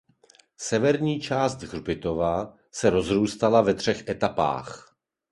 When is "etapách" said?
4.07-4.95